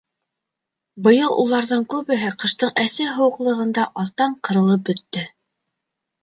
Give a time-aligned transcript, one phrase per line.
[1.07, 5.27] Быйыл уларҙың күбеһе ҡыштың әсе һыуығында астан ҡырылып бөттө.